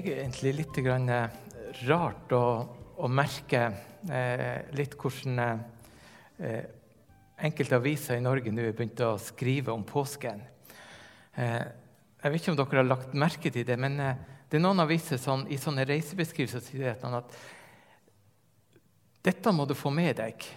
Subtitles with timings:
[0.00, 1.32] Egentlig litt eh,
[1.84, 2.44] rart å,
[3.04, 3.66] å merke
[4.08, 5.42] eh, litt hvordan
[6.40, 6.62] eh,
[7.44, 10.40] enkelte aviser i Norge nå har begynt å skrive om påsken.
[11.36, 11.66] Eh,
[12.22, 14.80] jeg vet ikke om dere har lagt merke til det, men eh, det er noen
[14.86, 17.38] aviser som i sånne reisebeskrivelser sier at
[19.20, 20.48] dette må du få med deg.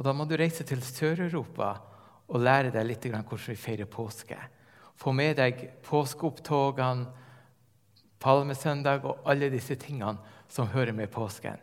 [0.00, 1.74] Og da må du reise til Sør-Europa
[2.32, 4.40] og lære deg litt hvordan vi feirer påske.
[4.96, 7.27] Få med deg påskeopptogene
[8.22, 10.18] palmesøndag og alle disse tingene
[10.50, 11.58] som hører med påsken.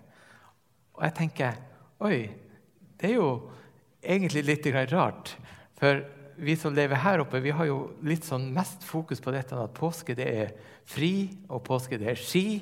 [0.96, 1.58] Og jeg tenker
[2.06, 2.30] oi,
[3.00, 3.30] det er jo
[4.06, 5.36] egentlig litt rart.
[5.80, 6.04] For
[6.36, 9.76] vi som lever her oppe, vi har jo litt sånn mest fokus på dette at
[9.76, 10.52] påske det er
[10.88, 12.62] fri, og påske det er ski.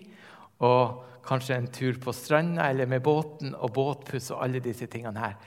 [0.64, 5.24] Og kanskje en tur på stranda eller med båten og båtpuss og alle disse tingene
[5.24, 5.38] her.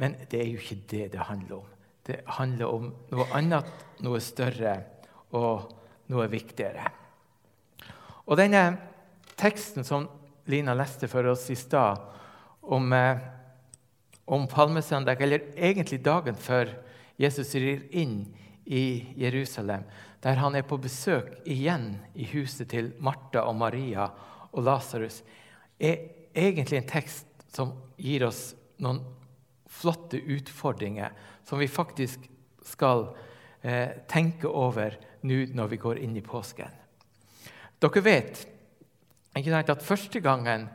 [0.00, 1.70] Men det er jo ikke det det handler om.
[2.04, 3.70] Det handler om noe annet,
[4.04, 4.74] noe større
[5.36, 5.70] og
[6.12, 6.84] noe viktigere.
[8.24, 8.62] Og denne
[9.36, 10.08] teksten som
[10.48, 12.00] Lina leste for oss i stad,
[12.64, 13.18] om, eh,
[14.24, 16.68] om palmesøndag, eller egentlig dagen før
[17.18, 19.84] Jesus rir inn i Jerusalem,
[20.22, 24.08] der han er på besøk igjen i huset til Martha og Maria
[24.52, 25.22] og Lasarus,
[25.78, 25.98] er
[26.34, 29.02] egentlig en tekst som gir oss noen
[29.68, 31.12] flotte utfordringer
[31.44, 32.24] som vi faktisk
[32.64, 33.10] skal
[33.62, 36.83] eh, tenke over nå når vi går inn i påsken.
[37.82, 38.44] Dere vet
[39.34, 40.68] at første gangen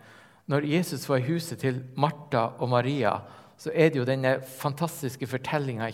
[0.50, 3.20] når Jesus var i huset til Martha og Maria,
[3.60, 5.92] så er det jo denne fantastiske fortellinga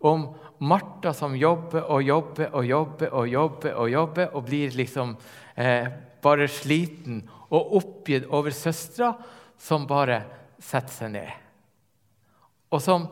[0.00, 5.16] om Martha som jobber og jobber og jobber og jobber og jobber og blir liksom
[5.56, 5.86] eh,
[6.22, 9.12] bare sliten og oppgitt over søstera,
[9.58, 10.22] som bare
[10.60, 11.30] setter seg ned.
[12.70, 13.08] Og som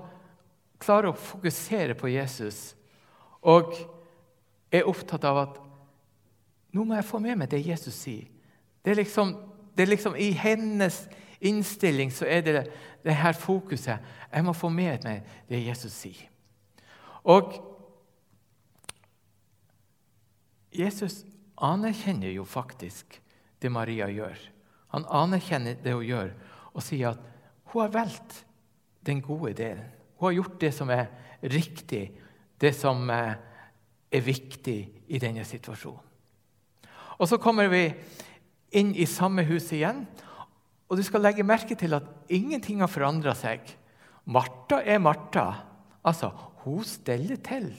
[0.81, 2.73] klarer å fokusere på Jesus
[3.43, 3.75] og
[4.73, 5.59] er opptatt av at
[6.75, 8.27] nå må jeg få med meg det Jesus sier.
[8.85, 9.35] Det er liksom,
[9.77, 11.07] det er liksom I hennes
[11.41, 12.63] innstilling så er det
[13.05, 13.99] det her fokuset.
[14.33, 16.27] Jeg må få med meg det Jesus sier.
[17.29, 17.55] Og
[20.75, 21.23] Jesus
[21.65, 23.19] anerkjenner jo faktisk
[23.63, 24.39] det Maria gjør.
[24.95, 26.33] Han anerkjenner det hun gjør,
[26.73, 27.25] og sier at
[27.73, 28.45] hun har valgt
[29.05, 29.89] den gode delen.
[30.19, 31.09] Hun har gjort det som er
[31.43, 32.05] riktig,
[32.61, 33.35] det som eh,
[34.11, 34.79] er viktig
[35.09, 36.08] i denne situasjonen.
[37.19, 37.89] Og så kommer vi
[38.79, 40.05] inn i samme hus igjen.
[40.89, 43.65] Og du skal legge merke til at ingenting har forandra seg.
[44.29, 45.47] Martha er Martha.
[46.07, 46.31] Altså,
[46.65, 47.73] hun steller til.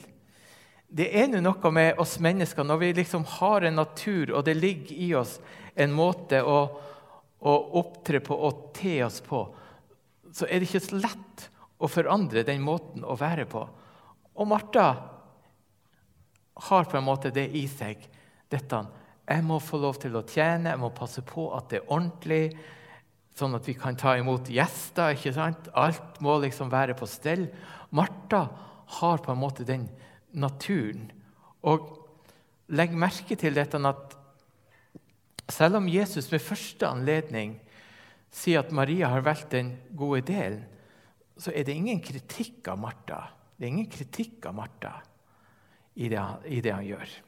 [0.90, 4.94] Det er noe med oss mennesker når vi liksom har en natur, og det ligger
[4.96, 5.36] i oss
[5.78, 6.58] en måte å,
[7.38, 9.44] å opptre på og te oss på,
[10.34, 11.46] så er det ikke så lett
[11.80, 13.62] å forandre den måten å være på.
[14.34, 14.88] Og Martha
[16.66, 18.02] har på en måte det i seg.
[18.50, 18.82] dette
[19.30, 22.44] jeg må få lov til å tjene, jeg må passe på at det er ordentlig,
[23.38, 25.14] sånn at vi kan ta imot gjester.
[25.14, 25.70] ikke sant?
[25.78, 27.46] Alt må liksom være på stell.
[27.94, 28.42] Martha
[28.98, 29.86] har på en måte den
[30.34, 31.12] naturen.
[31.62, 31.92] Og
[32.74, 34.18] legg merke til dette at
[35.50, 37.56] selv om Jesus ved første anledning
[38.34, 40.66] sier at Maria har valgt den gode delen,
[41.40, 43.22] så er det ingen kritikk av Martha.
[43.56, 44.92] Det er ingen kritikk av Martha
[45.96, 47.18] i det, i det han gjør.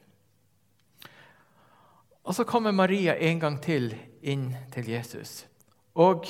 [2.23, 3.91] Og så kommer Maria en gang til
[4.23, 5.43] inn til Jesus.
[5.95, 6.29] Og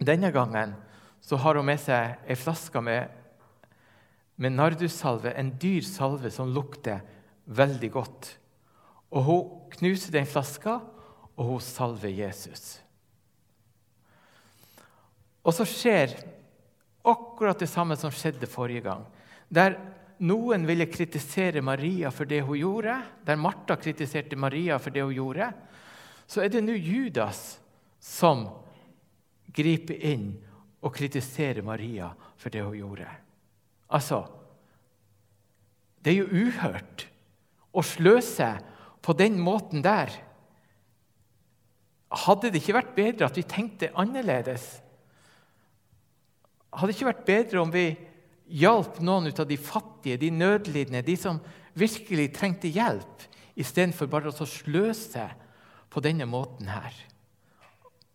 [0.00, 0.74] denne gangen
[1.24, 3.08] så har hun med seg ei flaske med,
[4.40, 7.00] med nardussalve, en dyr salve som lukter
[7.44, 8.30] veldig godt.
[9.10, 10.80] Og Hun knuser den flaska,
[11.36, 12.80] og hun salver Jesus.
[15.40, 16.12] Og så skjer
[17.06, 19.06] akkurat det samme som skjedde forrige gang.
[19.48, 19.78] Der
[20.20, 25.16] noen ville kritisere Maria for det hun gjorde, der Martha kritiserte Maria for det hun
[25.16, 25.50] gjorde,
[26.30, 27.58] så er det nå Judas
[28.00, 28.44] som
[29.50, 30.32] griper inn
[30.80, 33.08] og kritiserer Maria for det hun gjorde.
[33.90, 34.24] Altså
[36.00, 37.02] Det er jo uhørt
[37.76, 38.46] å sløse
[39.04, 40.12] på den måten der.
[42.24, 44.64] Hadde det ikke vært bedre at vi tenkte annerledes?
[46.72, 47.84] Hadde det ikke vært bedre om vi
[48.50, 51.40] hjalp noen ut av de fattige, de nødlidende, de som
[51.78, 53.26] virkelig trengte hjelp,
[53.60, 55.26] istedenfor bare å sløse
[55.90, 56.94] på denne måten her.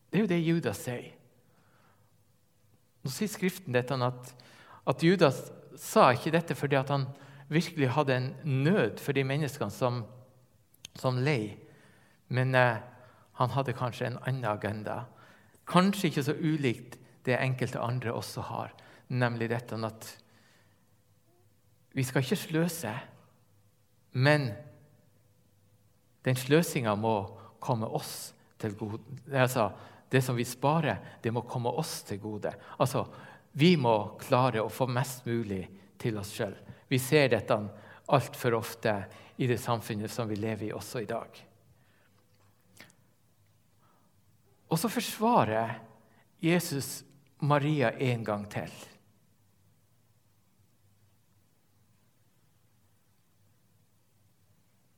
[0.10, 1.12] Det er jo det Judas sier.
[3.06, 4.32] Nå sier Skriften dette at,
[4.90, 5.44] at Judas
[5.78, 7.08] sa ikke dette fordi han
[7.52, 8.30] virkelig hadde en
[8.66, 10.02] nød for de menneskene som,
[10.98, 11.58] som lei,
[12.34, 12.82] men eh,
[13.38, 15.04] han hadde kanskje en annen agenda.
[15.70, 18.74] Kanskje ikke så ulikt det enkelte andre også har,
[19.10, 20.10] nemlig dette at
[21.96, 22.94] vi skal ikke sløse,
[24.12, 24.54] men
[26.26, 27.20] Den sløsinga må
[27.62, 28.98] komme oss til gode.
[29.30, 29.68] Altså,
[30.10, 32.50] det som vi sparer, det må komme oss til gode.
[32.82, 33.04] Altså,
[33.54, 35.68] vi må klare å få mest mulig
[36.02, 36.56] til oss sjøl.
[36.90, 37.60] Vi ser dette
[38.10, 38.96] altfor ofte
[39.38, 41.44] i det samfunnet som vi lever i også i dag.
[44.66, 45.78] Og så forsvarer
[46.42, 47.04] Jesus
[47.46, 48.74] Maria en gang til.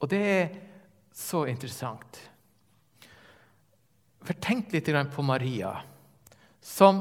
[0.01, 0.49] Og det er
[1.15, 2.19] så interessant.
[4.27, 5.71] For tenk litt på Maria,
[6.61, 6.99] som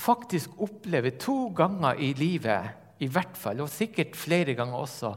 [0.00, 5.12] faktisk opplever to ganger i livet, i hvert fall, og sikkert flere ganger også,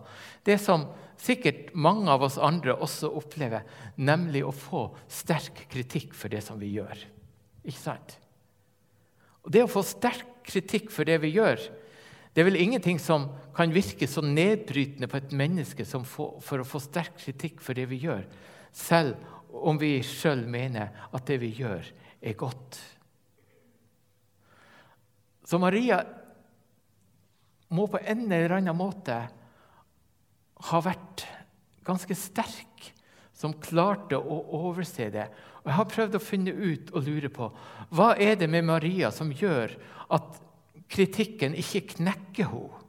[0.46, 0.88] det som
[1.22, 3.64] sikkert mange av oss andre også opplever,
[3.96, 7.06] nemlig å få sterk kritikk for det som vi gjør.
[7.64, 8.18] Ikke sant?
[9.46, 11.62] Og Det å få sterk kritikk for det vi gjør,
[12.36, 16.60] det er vel ingenting som kan virke så nedbrytende på et menneske som for, for
[16.60, 18.26] å få sterk kritikk for det vi gjør,
[18.76, 19.16] selv
[19.56, 21.88] om vi sjøl mener at det vi gjør,
[22.20, 22.82] er godt.
[25.48, 26.02] Så Maria
[27.72, 29.16] må på en eller annen måte
[30.70, 31.24] ha vært
[31.88, 32.92] ganske sterk
[33.36, 35.30] som klarte å overse det.
[35.64, 37.50] Og Jeg har prøvd å finne ut og lure på
[37.96, 39.76] hva er det med Maria som gjør
[40.16, 40.42] at
[40.96, 42.82] kritikken ikke knekker henne,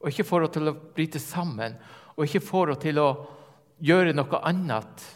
[0.00, 1.74] og ikke får henne til å bryte sammen,
[2.16, 3.08] og ikke får henne til å
[3.84, 5.06] gjøre noe annet.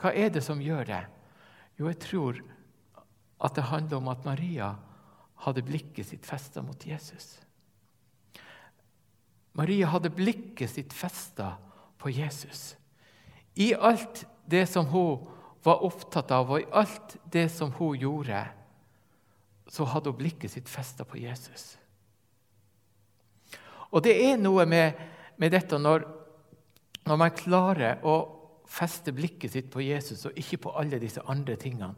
[0.00, 1.04] Hva er det som gjør det?
[1.78, 2.42] Jo, jeg tror
[3.44, 4.74] at det handler om at Maria
[5.44, 7.38] hadde blikket sitt festa mot Jesus.
[9.54, 11.54] Maria hadde blikket sitt festa
[12.00, 12.74] på Jesus.
[13.54, 15.26] I alt det som hun
[15.64, 18.42] var opptatt av, og i alt det som hun gjorde,
[19.74, 21.72] så hadde hun blikket sitt festa på Jesus.
[23.90, 25.00] Og det er noe med,
[25.38, 26.04] med dette når,
[27.06, 28.14] når, man klarer å
[28.70, 31.94] feste blikket sitt på Jesus og ikke på alle disse andre tingene,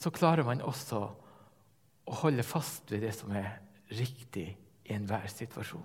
[0.00, 3.58] så klarer man også å holde fast ved det som er
[3.96, 4.46] riktig
[4.88, 5.84] i enhver situasjon.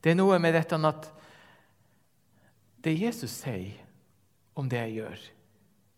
[0.00, 1.08] Det er noe med dette at
[2.80, 3.76] det Jesus sier
[4.56, 5.24] om det jeg gjør,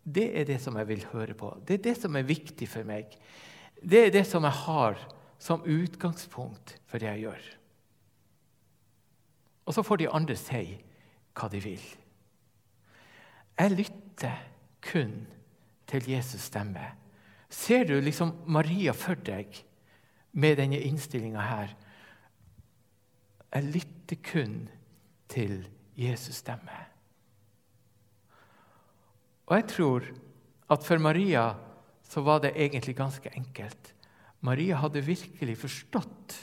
[0.03, 1.49] det er det som jeg vil høre på.
[1.63, 3.15] Det er det som er viktig for meg.
[3.83, 4.99] Det er det som jeg har
[5.43, 7.43] som utgangspunkt for det jeg gjør.
[9.65, 10.63] Og så får de andre si
[11.35, 11.83] hva de vil.
[13.59, 14.39] Jeg lytter
[14.83, 15.25] kun
[15.87, 16.85] til Jesus' stemme.
[17.49, 19.51] Ser du liksom Maria for deg
[20.33, 21.75] med denne innstillinga her?
[23.53, 24.55] Jeg lytter kun
[25.29, 25.67] til
[25.99, 26.79] Jesus' stemme.
[29.45, 30.07] Og jeg tror
[30.71, 31.51] at for Maria
[32.13, 33.93] så var det egentlig ganske enkelt.
[34.39, 36.35] Maria hadde virkelig forstått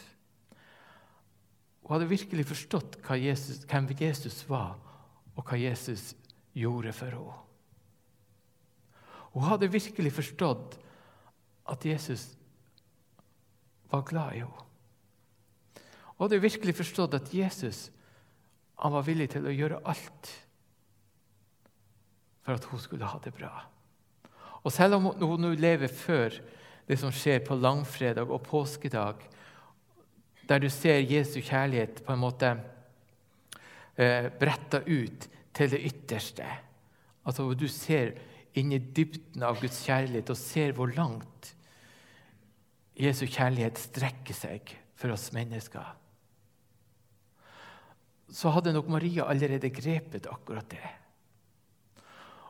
[1.82, 4.78] Hun hadde virkelig forstått Jesus, hvem Jesus var,
[5.34, 6.14] og hva Jesus
[6.54, 7.38] gjorde for henne.
[9.32, 10.78] Hun hadde virkelig forstått
[11.66, 12.28] at Jesus
[13.90, 14.66] var glad i henne.
[16.14, 17.90] Hun hadde virkelig forstått at Jesus
[18.78, 20.30] var villig til å gjøre alt
[22.46, 23.69] for at hun skulle ha det bra.
[24.64, 26.36] Og selv om hun nå lever før
[26.88, 29.22] det som skjer på langfredag og påskedag,
[30.48, 32.50] der du ser Jesu kjærlighet på en måte
[33.94, 36.48] eh, bretta ut til det ytterste
[37.20, 38.14] Altså hvor du ser
[38.58, 41.50] inn i dybden av Guds kjærlighet og ser hvor langt
[43.00, 45.84] Jesu kjærlighet strekker seg for oss mennesker.
[48.30, 50.90] Så hadde nok Maria allerede grepet akkurat det.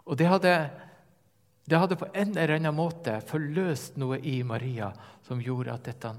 [0.07, 0.55] Og det hadde
[1.65, 4.91] det hadde på en eller annen måte forløst noe i Maria
[5.27, 6.15] som gjorde at dette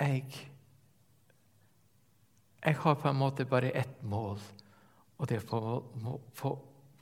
[0.00, 0.24] Jeg,
[2.64, 4.40] jeg har på en måte bare ett mål,
[5.16, 5.60] og det er på,
[6.34, 6.50] på,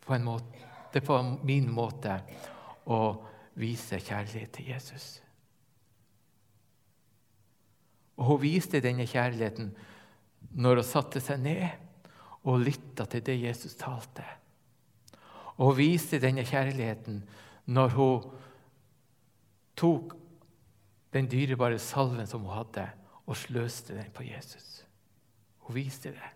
[0.04, 2.18] på, måte, det er på min måte
[2.84, 3.00] å
[3.58, 5.06] vise kjærlighet til Jesus.
[8.20, 9.72] Og Hun viste denne kjærligheten
[10.60, 11.64] når hun satte seg ned
[12.44, 14.26] og lytta til det Jesus talte
[15.60, 17.22] og viste denne kjærligheten
[17.72, 18.30] når hun
[19.78, 20.14] tok
[21.12, 22.86] den dyrebare salven som hun hadde,
[23.26, 24.82] og sløste den på Jesus.
[25.66, 26.30] Hun viste det.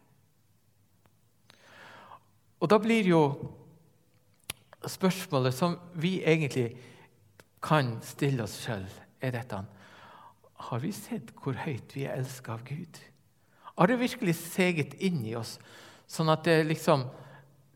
[2.60, 3.22] Og da blir jo
[4.86, 6.70] spørsmålet som vi egentlig
[7.64, 8.86] kan stille oss sjøl,
[9.20, 9.64] er dette
[10.56, 13.00] Har vi sett hvor høyt vi er elska av Gud?
[13.76, 15.58] Har det virkelig seget inn i oss,
[16.08, 17.04] sånn at det liksom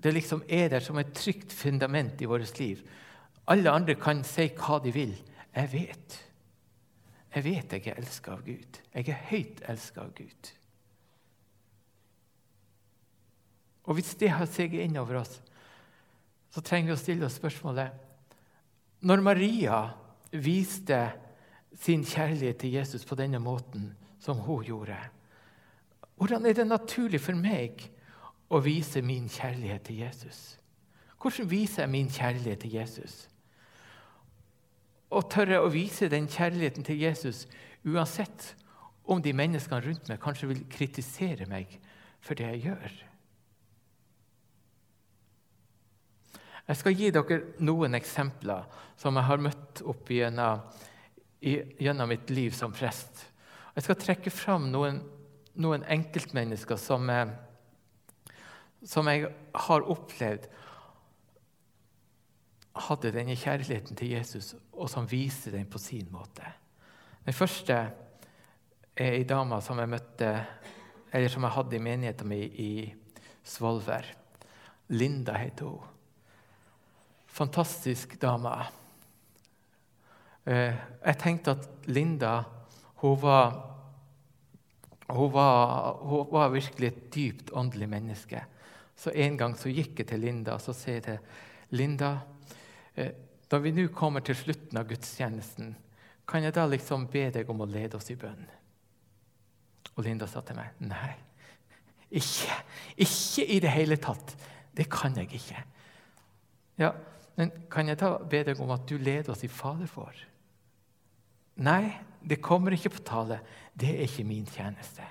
[0.03, 2.81] det liksom er der som et trygt fundament i vårt liv.
[3.51, 5.13] Alle andre kan si hva de vil.
[5.57, 6.17] Jeg vet.
[7.35, 8.81] Jeg vet jeg er elska av Gud.
[8.95, 10.53] Jeg er høyt elska av Gud.
[13.91, 15.41] Og hvis det har seget innover oss,
[16.51, 18.09] så trenger vi å stille oss spørsmålet
[19.07, 19.79] Når Maria
[20.31, 20.99] viste
[21.81, 23.89] sin kjærlighet til Jesus på denne måten
[24.21, 24.99] som hun gjorde,
[26.21, 27.81] hvordan er det naturlig for meg
[28.51, 30.61] å vise min kjærlighet til Jesus?
[31.21, 33.29] Hvordan viser jeg min kjærlighet til Jesus?
[35.11, 37.47] Å tørre å vise den kjærligheten til Jesus
[37.85, 38.55] uansett
[39.11, 41.73] om de menneskene rundt meg kanskje vil kritisere meg
[42.23, 42.99] for det jeg gjør.
[46.71, 48.69] Jeg skal gi dere noen eksempler
[49.01, 50.63] som jeg har møtt opp gjennom,
[51.43, 53.25] gjennom mitt liv som prest.
[53.75, 55.01] Jeg skal trekke fram noen,
[55.59, 57.11] noen enkeltmennesker som,
[58.87, 59.29] som jeg
[59.67, 60.49] har opplevd
[62.87, 66.47] hadde denne kjærligheten til Jesus, og som viser den på sin måte.
[67.27, 67.77] Den første
[68.97, 70.33] er ei dame som jeg møtte,
[71.13, 72.73] eller som jeg hadde i menigheten min i
[73.45, 74.07] Svolvær.
[74.95, 75.91] Linda heter hun
[77.41, 78.53] fantastisk dame.
[80.45, 82.43] Eh, jeg tenkte at Linda
[83.01, 83.55] hun var,
[85.09, 88.43] hun var, hun var virkelig et dypt åndelig menneske.
[89.01, 92.19] Så En gang så gikk jeg til Linda og så sier jeg til Linda
[92.95, 93.15] eh,
[93.51, 95.73] da vi nå kommer til slutten av gudstjenesten,
[96.29, 98.45] kan jeg da liksom be deg om å lede oss i bønn?
[99.97, 101.17] Og Linda sa til meg nei,
[102.11, 102.59] ikke,
[103.03, 104.37] ikke i det hele tatt.
[104.77, 105.65] Det kan jeg ikke.
[106.79, 106.93] Ja,
[107.39, 110.15] men kan jeg da be deg om at du leder oss i Fader for?
[111.67, 111.91] Nei,
[112.23, 113.41] det kommer ikke på tale.
[113.75, 115.07] Det er ikke min tjeneste.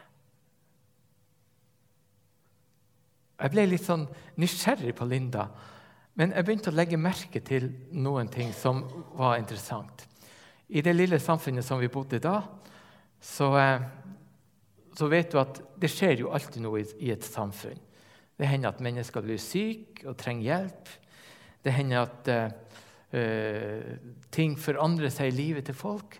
[3.40, 4.04] Jeg ble litt sånn
[4.42, 5.48] nysgjerrig på Linda,
[6.20, 8.82] men jeg begynte å legge merke til noen ting som
[9.16, 10.04] var interessant.
[10.70, 12.42] I det lille samfunnet som vi bodde da,
[13.22, 13.86] så, eh,
[14.96, 17.80] så vet du at det skjer jo alltid noe i et samfunn.
[18.40, 20.92] Det hender at mennesker blir syke og trenger hjelp.
[21.64, 22.30] Det hender at
[23.12, 23.98] uh,
[24.32, 26.16] ting forandrer seg i livet til folk,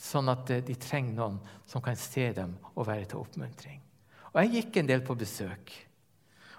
[0.00, 1.36] sånn at de trenger noen
[1.68, 3.82] som kan se dem og være til oppmuntring.
[4.32, 5.74] Og Jeg gikk en del på besøk.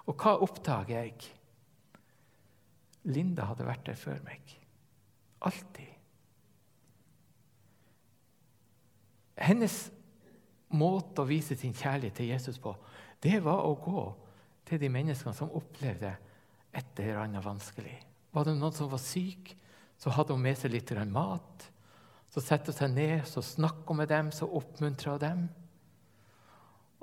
[0.09, 1.31] Og hva oppdager jeg?
[3.07, 4.55] Linda hadde vært der før meg.
[5.43, 5.89] Alltid.
[9.43, 9.77] Hennes
[10.73, 12.73] måte å vise sin kjærlighet til Jesus på,
[13.23, 14.05] det var å gå
[14.67, 16.13] til de menneskene som opplevde
[16.73, 17.97] et eller annet vanskelig.
[18.33, 19.53] Var det noen som var syk,
[19.99, 21.67] så hadde hun med seg litt mat.
[22.33, 25.43] Så sette hun seg ned, så snakket hun med dem, så oppmuntra hun dem.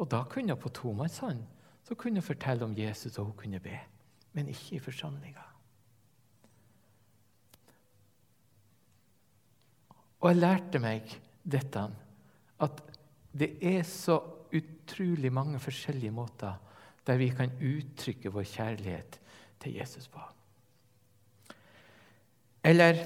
[0.00, 1.45] Og da kunne hun på tomannshånd
[1.90, 3.75] så kunne fortelle om Jesus, og hun kunne be.
[4.32, 5.42] Men ikke i forsamlinga.
[10.20, 11.11] Og jeg lærte meg
[11.42, 11.82] dette,
[12.62, 12.85] at
[13.35, 14.20] det er så
[14.54, 16.62] utrolig mange forskjellige måter
[17.06, 19.20] der vi kan uttrykke vår kjærlighet
[19.59, 20.23] til Jesus på.
[22.62, 23.02] Eller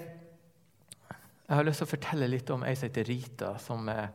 [1.49, 4.09] jeg har lyst til å fortelle litt om ei som heter Rita, som, eh,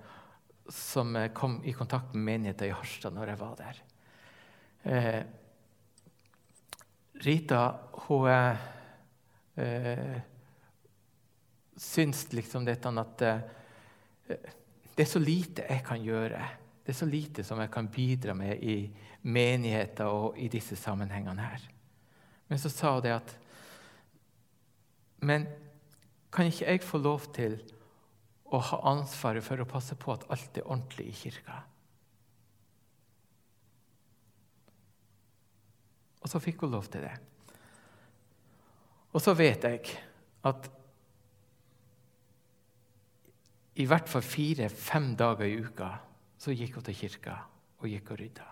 [0.70, 3.89] som, eh, kom i kontakt med menigheten i Harstad når jeg var der.
[4.84, 5.22] Eh,
[7.20, 8.30] Rita hun
[9.56, 10.22] eh,
[11.76, 13.42] syns liksom dette at eh,
[14.96, 16.46] det er så lite jeg kan gjøre.
[16.84, 18.78] Det er så lite som jeg kan bidra med i
[19.22, 21.66] menigheter og i disse sammenhengene her.
[22.48, 23.36] Men så sa hun det at
[25.20, 25.46] Men
[26.32, 27.58] kan ikke jeg få lov til
[28.46, 31.58] å ha ansvaret for å passe på at alt er ordentlig i kirka?
[36.30, 37.16] Og så fikk hun lov til det.
[39.18, 39.96] Og så vet jeg
[40.46, 40.68] at
[43.82, 45.88] i hvert fall fire-fem dager i uka
[46.38, 47.34] så gikk hun til kirka
[47.82, 48.46] og gikk og rydda.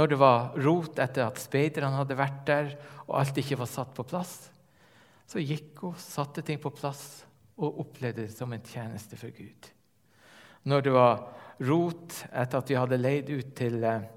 [0.00, 2.72] Når det var rot etter at speiderne hadde vært der,
[3.04, 4.48] og alt ikke var satt på plass,
[5.28, 7.26] så gikk hun, satte ting på plass
[7.60, 9.68] og opplevde det som en tjeneste for Gud.
[10.64, 11.26] Når det var
[11.68, 14.08] rot etter at vi hadde leid ut til eh,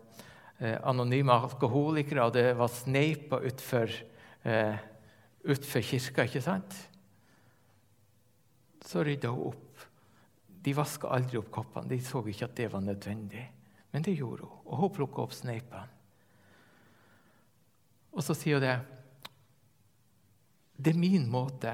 [0.60, 3.92] anonyme alkoholikere, og det var sneipa utfor,
[4.44, 4.78] eh,
[5.46, 6.78] utfor kirka, ikke sant?
[8.88, 9.86] så rydda hun opp.
[10.48, 11.90] De vaska aldri opp koppene.
[11.92, 13.44] De så ikke at det var nødvendig.
[13.92, 15.88] Men det gjorde hun, og hun plukka opp sneipene.
[18.16, 18.78] Og så sier hun det
[20.78, 21.72] Det er min måte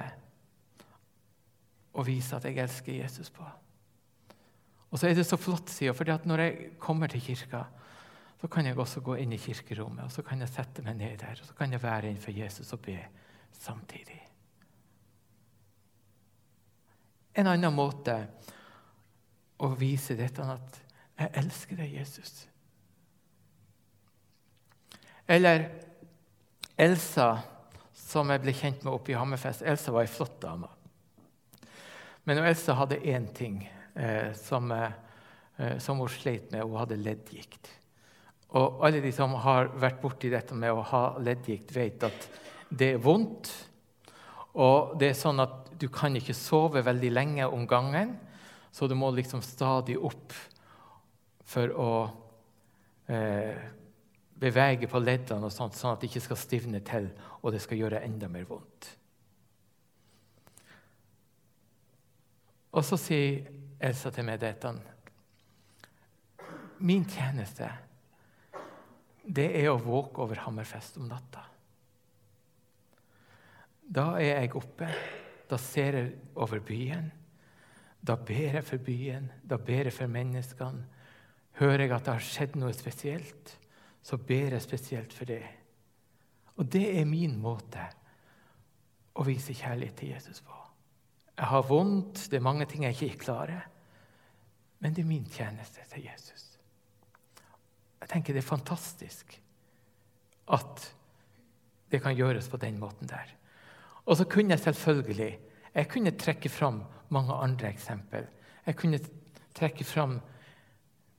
[1.93, 3.45] å vise at jeg elsker Jesus på.
[4.89, 7.65] Og så er det så flott, sier hun, for når jeg kommer til kirka,
[8.43, 11.13] så kan jeg også gå inn i kirkerommet og så kan jeg sette meg ned
[11.21, 12.97] der og så kan jeg være innenfor Jesus og be
[13.55, 14.17] samtidig.
[17.39, 18.17] En annen måte
[19.63, 20.79] å vise dette at
[21.21, 22.33] jeg elsker deg, Jesus.
[25.23, 25.69] Eller
[26.75, 27.29] Elsa,
[27.95, 29.63] som jeg ble kjent med oppe i Hammerfest.
[29.63, 30.67] Elsa var ei flott dame.
[32.27, 33.61] Men Elsa hadde én ting
[33.95, 36.65] eh, som, eh, som, hun slet med.
[36.67, 37.71] Hun hadde leddgikt.
[38.53, 42.27] Og alle de som har vært borti dette med å ha leddgikt, vet at
[42.69, 43.49] det er vondt.
[44.61, 48.13] Og det er sånn at du kan ikke sove veldig lenge om gangen,
[48.73, 50.33] så du må liksom stadig opp
[51.45, 51.93] for å
[53.09, 53.57] eh,
[54.43, 57.09] bevege på leddene, og sånt, sånn at det ikke skal stivne til
[57.41, 58.89] og det skal gjøre enda mer vondt.
[62.73, 63.49] Og så sier
[63.83, 64.71] Elsa til meg dette.
[66.81, 67.67] Min tjeneste
[69.23, 71.45] det er å våke over Hammerfest om natta.
[73.83, 74.89] Da er jeg oppe,
[75.49, 77.11] da ser jeg over byen.
[78.03, 80.87] Da ber jeg for byen, da ber jeg for menneskene.
[81.59, 83.51] Hører jeg at det har skjedd noe spesielt,
[84.03, 85.43] så ber jeg spesielt for det.
[86.57, 87.85] Og det er min måte
[89.13, 90.57] å vise kjærlighet til Jesus på.
[91.37, 93.69] Jeg har vondt, det er mange ting jeg ikke klarer.
[94.83, 96.52] Men det er min tjeneste til Jesus.
[98.03, 99.37] Jeg tenker det er fantastisk
[100.51, 100.83] at
[101.91, 103.29] det kan gjøres på den måten der.
[104.03, 105.31] Og så kunne jeg selvfølgelig
[105.73, 108.27] jeg kunne trekke fram mange andre eksempel.
[108.65, 108.99] Jeg kunne
[109.55, 110.19] trekke fram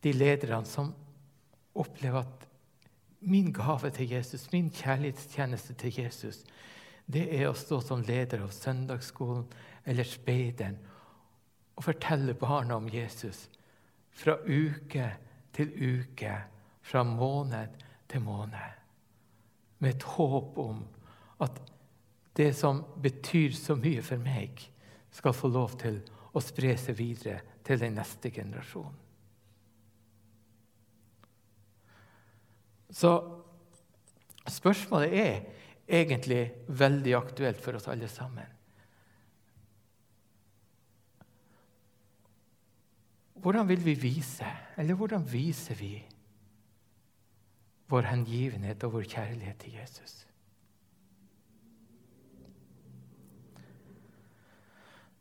[0.04, 0.92] de lederne som
[1.74, 2.48] opplever at
[3.20, 6.44] min gave til Jesus, min kjærlighetstjeneste til Jesus,
[7.06, 9.46] det er å stå som leder av søndagsskolen
[9.84, 10.76] eller speideren
[11.74, 13.48] og fortelle barna om Jesus
[14.14, 15.08] fra uke
[15.54, 16.36] til uke,
[16.84, 18.80] fra måned til måned,
[19.80, 20.82] med et håp om
[21.44, 21.60] at
[22.36, 24.60] det som betyr så mye for meg,
[25.14, 26.00] skal få lov til
[26.34, 29.00] å spre seg videre til den neste generasjonen.
[32.94, 33.10] Så
[34.50, 35.38] spørsmålet er
[35.86, 38.50] egentlig veldig aktuelt for oss alle sammen.
[43.44, 44.46] Hvordan vil vi vise,
[44.78, 45.96] eller hvordan viser vi
[47.94, 50.24] vår hengivenhet og vår kjærlighet til Jesus?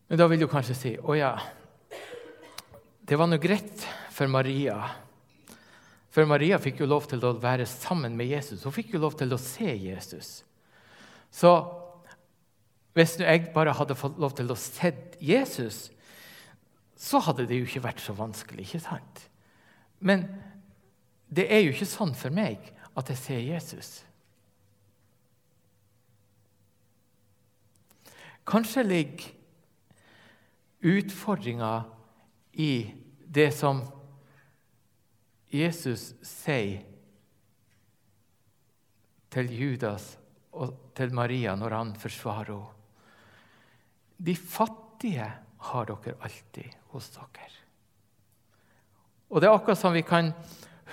[0.10, 1.32] Men da vil du kanskje si å ja,
[3.04, 4.78] det var nå greit for Maria.
[6.14, 8.62] For Maria fikk jo lov til å være sammen med Jesus.
[8.62, 10.44] Hun fikk jo lov til å se Jesus.
[11.34, 11.50] Så
[12.94, 15.88] hvis jeg bare hadde fått lov til å se Jesus,
[16.94, 18.68] så hadde det jo ikke vært så vanskelig.
[18.68, 19.24] ikke sant?
[20.00, 20.28] Men
[21.34, 22.62] det er jo ikke sånn for meg
[22.94, 23.92] at jeg ser Jesus.
[28.46, 29.32] Kanskje ligger
[30.84, 31.74] utfordringa
[32.60, 32.92] i
[33.34, 33.82] det som
[35.54, 36.84] Jesus sier
[39.34, 40.12] til Judas
[40.54, 42.80] og til Maria når han forsvarer henne.
[44.24, 45.26] De fattige
[45.70, 47.50] har dere alltid hos dere.
[49.34, 50.30] Og Det er akkurat som vi kan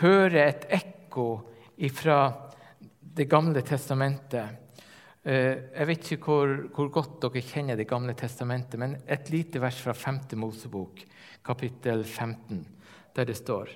[0.01, 1.29] høre et ekko
[1.97, 2.21] fra
[3.01, 4.61] Det gamle testamentet.
[5.25, 9.61] Eh, jeg vet ikke hvor, hvor, godt dere kjenner Det gamle testamentet, men et lite
[9.61, 10.21] vers fra 5.
[10.41, 11.03] Mosebok,
[11.45, 12.67] kapittel 15,
[13.17, 13.69] der det står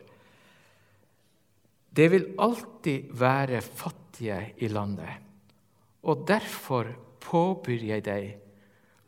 [1.90, 5.20] Det vil alltid være fattige i landet,
[6.02, 6.88] og derfor
[7.20, 8.34] påbyr jeg deg,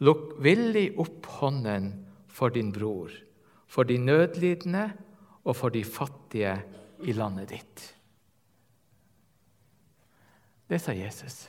[0.00, 1.92] lukk villig opp hånden
[2.29, 3.11] for din bror,
[3.66, 4.90] for de nødlidende
[5.44, 6.52] og for de fattige
[7.05, 7.97] i landet ditt.
[10.69, 11.47] Det sa Jesus.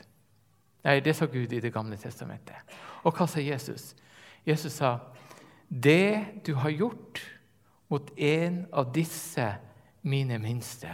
[0.83, 2.55] Nei, det sa Gud i Det gamle testamentet.
[3.03, 3.95] Og hva sa Jesus?
[4.45, 4.99] Jesus sa,
[5.69, 7.39] 'Det du har gjort
[7.89, 9.57] mot en av disse
[10.01, 10.87] mine minste,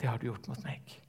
[0.00, 1.00] det har du gjort mot meg.'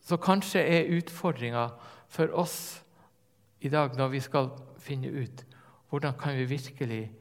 [0.00, 1.68] Så kanskje er utfordringa
[2.08, 2.84] for oss
[3.60, 5.44] i dag, når vi skal finne ut
[5.90, 7.12] hvordan kan vi virkelig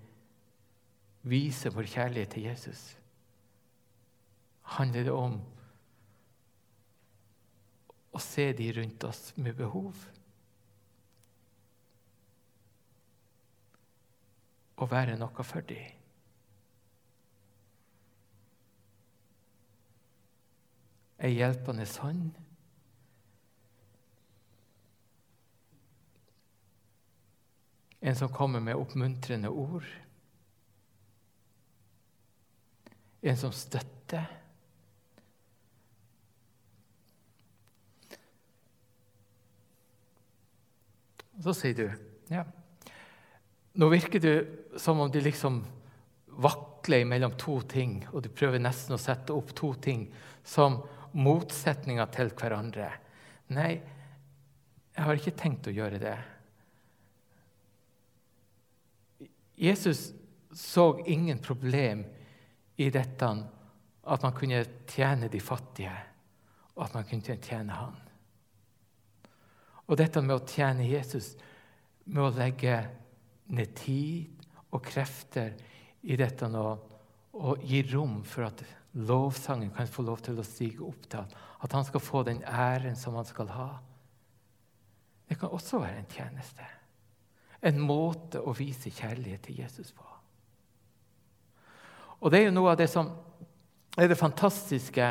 [1.21, 2.97] vise vår kjærlighet til Jesus,
[4.61, 5.39] handler det om
[8.13, 9.97] å se de rundt oss med behov.
[14.79, 15.95] Å være noe for dem.
[21.19, 22.37] Ei hjelpende hånd.
[27.99, 29.85] En som kommer med oppmuntrende ord.
[33.21, 34.27] En som støtter.
[41.39, 42.43] Så sier du ja,
[43.79, 44.35] Nå virker det
[44.79, 45.61] som om du liksom
[46.39, 50.07] vakler mellom to ting, og du prøver nesten å sette opp to ting
[50.43, 50.81] som
[51.15, 52.89] motsetninger til hverandre.
[53.55, 53.71] Nei,
[54.95, 56.15] jeg har ikke tenkt å gjøre det.
[59.59, 60.13] Jesus
[60.55, 62.05] så ingen problem
[62.79, 63.29] i dette
[64.09, 65.95] at man kunne tjene de fattige,
[66.77, 67.97] og at man kunne tjene Han.
[69.89, 71.33] Og dette med å tjene Jesus,
[72.05, 72.77] med å legge
[73.51, 75.57] ned tid og krefter
[76.07, 76.65] i dette nå,
[77.39, 78.63] og gi rom for at
[78.95, 82.41] lovsangen kan få lov til å stige opp til ham, at han skal få den
[82.47, 83.69] æren som han skal ha.
[85.29, 86.65] Det kan også være en tjeneste.
[87.61, 90.05] En måte å vise kjærlighet til Jesus på.
[92.19, 93.11] Og Det er jo noe av det som
[93.99, 95.05] er det fantastiske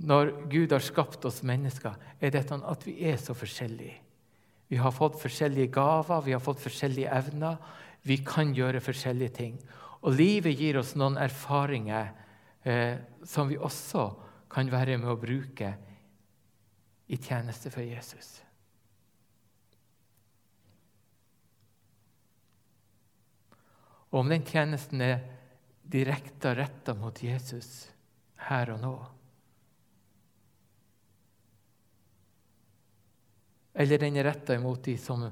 [0.00, 3.98] når Gud har skapt oss mennesker, er dette at vi er så forskjellige.
[4.70, 7.58] Vi har fått forskjellige gaver, vi har fått forskjellige evner.
[8.06, 9.56] Vi kan gjøre forskjellige ting.
[10.06, 12.12] Og livet gir oss noen erfaringer
[12.64, 14.06] eh, som vi også
[14.50, 15.74] kan være med å bruke
[17.10, 18.38] i tjeneste for Jesus.
[24.10, 25.22] Og om den tjenesten er
[25.90, 27.88] direkte retta mot Jesus
[28.48, 28.94] her og nå
[33.80, 35.22] Eller den er retta imot de som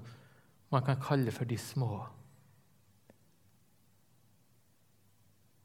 [0.71, 2.07] man kan kalle for de små.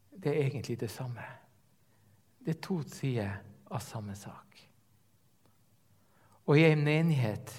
[0.10, 1.24] Det er egentlig det samme.
[2.40, 3.38] Det er to sider
[3.72, 4.58] av samme sak.
[6.50, 7.54] Og i en menighet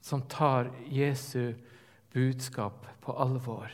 [0.00, 1.52] som tar Jesu
[2.12, 3.72] budskap på alvor,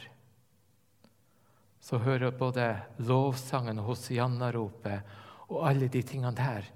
[1.81, 2.67] så hører både
[3.09, 5.17] lovsangen og Hosianna-ropet
[5.49, 6.67] og alle de tingene der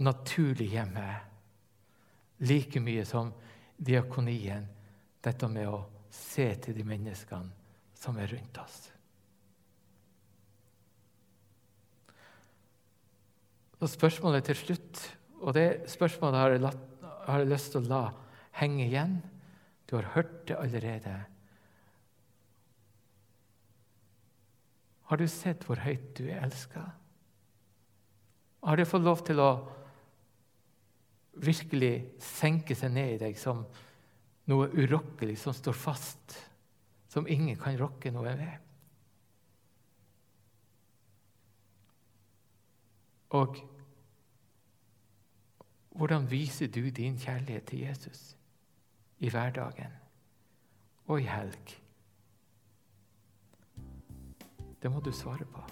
[0.00, 1.06] naturlig hjemme
[2.38, 3.32] like mye som
[3.76, 4.66] diakonien,
[5.24, 5.80] dette med å
[6.12, 8.76] se til de menneskene som er rundt oss.
[13.76, 15.00] Og Spørsmålet til slutt,
[15.42, 16.84] og det spørsmålet har jeg, latt,
[17.26, 18.04] har jeg lyst til å la
[18.56, 19.18] henge igjen.
[19.86, 21.14] Du har hørt det allerede.
[25.06, 26.82] Har du sett hvor høyt du er elska?
[28.66, 29.50] Har du fått lov til å
[31.36, 33.64] virkelig senke seg ned i deg som
[34.50, 36.36] noe urokkelig som står fast,
[37.10, 38.62] som ingen kan rokke noe ved.
[43.36, 43.58] Og
[45.96, 48.36] hvordan viser du din kjærlighet til Jesus
[49.18, 49.96] i hverdagen
[51.06, 51.76] og i helg?
[54.82, 55.62] Det må du svare på.